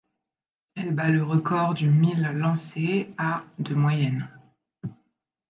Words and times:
Elle 0.73 0.95
bat 0.95 1.11
le 1.11 1.21
record 1.23 1.75
du 1.75 1.87
mille 1.87 2.23
lancé, 2.23 3.13
à 3.19 3.43
de 3.59 3.75
moyenne. 3.75 4.27